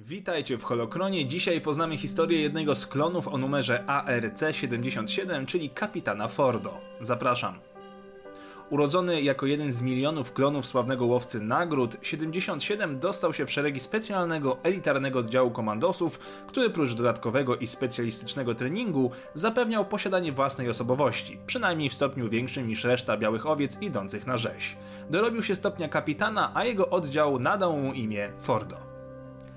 [0.00, 1.26] Witajcie w Holokronie.
[1.26, 6.78] Dzisiaj poznamy historię jednego z klonów o numerze ARC-77, czyli kapitana Fordo.
[7.00, 7.58] Zapraszam.
[8.70, 14.56] Urodzony jako jeden z milionów klonów sławnego łowcy nagród, 77 dostał się w szeregi specjalnego,
[14.62, 21.94] elitarnego oddziału komandosów, który prócz dodatkowego i specjalistycznego treningu zapewniał posiadanie własnej osobowości, przynajmniej w
[21.94, 24.76] stopniu większym niż reszta białych owiec idących na rzeź.
[25.10, 28.85] Dorobił się stopnia kapitana, a jego oddział nadał mu imię Fordo.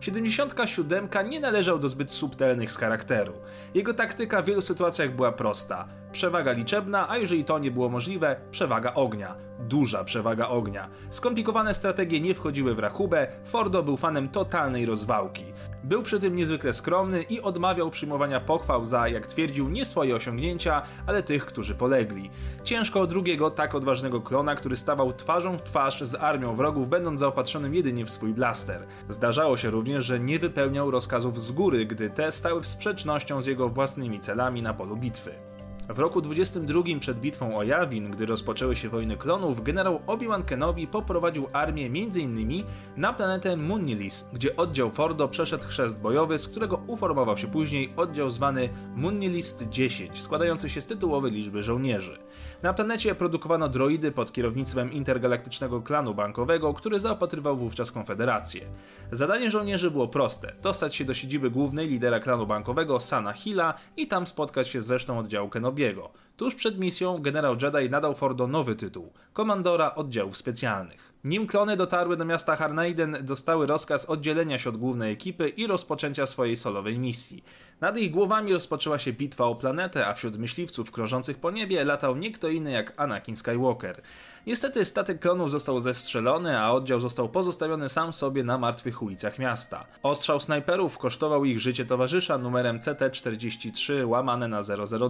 [0.00, 3.32] 77 nie należał do zbyt subtelnych z charakteru.
[3.74, 5.88] Jego taktyka w wielu sytuacjach była prosta.
[6.12, 9.34] Przewaga liczebna, a jeżeli to nie było możliwe, przewaga ognia.
[9.58, 10.88] Duża przewaga ognia.
[11.10, 15.44] Skomplikowane strategie nie wchodziły w rachubę, Fordo był fanem totalnej rozwałki.
[15.84, 20.82] Był przy tym niezwykle skromny i odmawiał przyjmowania pochwał za, jak twierdził, nie swoje osiągnięcia,
[21.06, 22.30] ale tych, którzy polegli.
[22.64, 27.20] Ciężko o drugiego, tak odważnego klona, który stawał twarzą w twarz z armią wrogów, będąc
[27.20, 28.86] zaopatrzonym jedynie w swój blaster.
[29.08, 33.46] Zdarzało się również, że nie wypełniał rozkazów z góry, gdy te stały w sprzecznością z
[33.46, 35.50] jego własnymi celami na polu bitwy.
[35.94, 40.86] W roku 22 przed bitwą o Yavin, gdy rozpoczęły się wojny klonów, generał Obi-Wan Kenobi
[40.86, 42.64] poprowadził armię m.in.
[42.96, 48.30] na planetę Munilist, gdzie oddział Fordo przeszedł chrzest bojowy, z którego uformował się później oddział
[48.30, 52.18] zwany Munilist 10, składający się z tytułowej liczby żołnierzy.
[52.62, 58.66] Na planecie produkowano droidy pod kierownictwem intergalaktycznego klanu bankowego, który zaopatrywał wówczas Konfederację.
[59.12, 64.06] Zadanie żołnierzy było proste: dostać się do siedziby głównej lidera klanu bankowego Sana Hilla i
[64.06, 66.12] tam spotkać się z resztą oddziału Kenobi Kenobiego.
[66.40, 71.12] Tuż przed misją generał Jedi nadał Fordo nowy tytuł komandora oddziałów specjalnych.
[71.24, 76.26] Nim klony dotarły do miasta Harneiden, dostały rozkaz oddzielenia się od głównej ekipy i rozpoczęcia
[76.26, 77.44] swojej solowej misji.
[77.80, 82.16] Nad ich głowami rozpoczęła się bitwa o planetę, a wśród myśliwców krążących po niebie latał
[82.16, 84.02] nie kto inny jak Anakin Skywalker.
[84.46, 89.86] Niestety statek klonów został zestrzelony, a oddział został pozostawiony sam sobie na martwych ulicach miasta.
[90.02, 94.60] Ostrzał snajperów kosztował ich życie towarzysza numerem CT-43 łamane na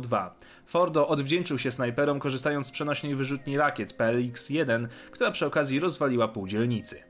[0.00, 0.34] 002.
[0.66, 6.48] Fordo odwdzięczył się snajperom korzystając z przenośnej wyrzutni rakiet PLX-1, która przy okazji rozwaliła pół
[6.48, 7.02] dzielnicy.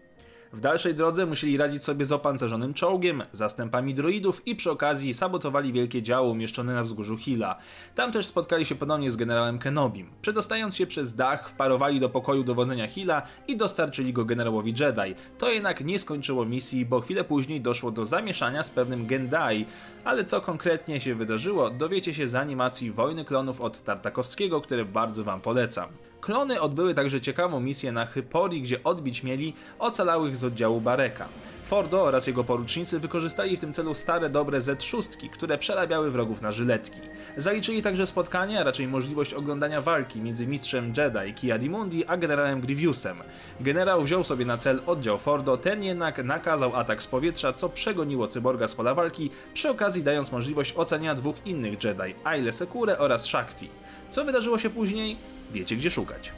[0.53, 5.73] W dalszej drodze musieli radzić sobie z opancerzonym czołgiem, zastępami droidów i przy okazji sabotowali
[5.73, 7.59] wielkie działo umieszczone na wzgórzu Hilla.
[7.95, 10.11] Tam też spotkali się ponownie z generałem Kenobim.
[10.23, 15.15] Przedostając się przez dach, wparowali do pokoju dowodzenia Hilla i dostarczyli go generałowi Jedi.
[15.39, 19.67] To jednak nie skończyło misji, bo chwilę później doszło do zamieszania z pewnym Gendai,
[20.05, 25.25] ale co konkretnie się wydarzyło, dowiecie się z animacji Wojny Klonów od Tartakowskiego, które bardzo
[25.25, 25.89] wam polecam.
[26.21, 31.29] Klony odbyły także ciekawą misję na Hypori, gdzie odbić mieli ocalałych z oddziału Bareka.
[31.67, 36.53] Fordo oraz jego porucznicy wykorzystali w tym celu stare dobre Z6, które przerabiały wrogów na
[36.53, 37.01] żyletki.
[37.37, 43.17] Zaliczyli także spotkanie, a raczej możliwość oglądania walki między mistrzem Jedi Kiadimundi a generałem Grievousem.
[43.61, 48.27] Generał wziął sobie na cel oddział Fordo, ten jednak nakazał atak z powietrza, co przegoniło
[48.27, 53.25] cyborga z pola walki, przy okazji dając możliwość ocenia dwóch innych Jedi, Aile Sekure oraz
[53.25, 53.69] Shakti.
[54.11, 55.40] Co wydarzyło się później?
[55.53, 56.33] Wiecie gdzie szukać.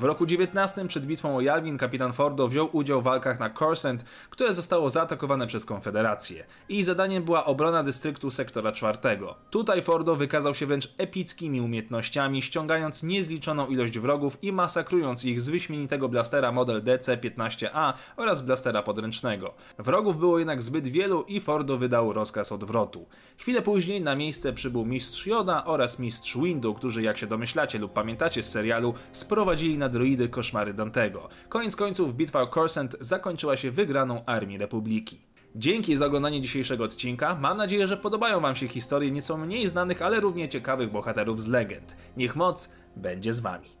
[0.00, 4.04] W roku 19 przed bitwą o Yavin kapitan Fordo wziął udział w walkach na Corsent,
[4.30, 6.44] które zostało zaatakowane przez Konfederację.
[6.68, 9.34] Ich zadaniem była obrona dystryktu sektora czwartego.
[9.50, 15.48] Tutaj Fordo wykazał się wręcz epickimi umiejętnościami, ściągając niezliczoną ilość wrogów i masakrując ich z
[15.48, 19.54] wyśmienitego blastera model DC-15A oraz blastera podręcznego.
[19.78, 23.06] Wrogów było jednak zbyt wielu i Fordo wydał rozkaz odwrotu.
[23.38, 27.92] Chwilę później na miejsce przybył mistrz Yoda oraz mistrz Windu, którzy jak się domyślacie lub
[27.92, 31.28] pamiętacie z serialu, sprowadzili na droidy koszmary Dantego.
[31.48, 35.20] Koniec końców bitwa o Corsent zakończyła się wygraną Armii Republiki.
[35.54, 37.34] Dzięki za oglądanie dzisiejszego odcinka.
[37.34, 41.46] Mam nadzieję, że podobają Wam się historie nieco mniej znanych, ale równie ciekawych bohaterów z
[41.46, 41.96] legend.
[42.16, 43.79] Niech moc będzie z Wami.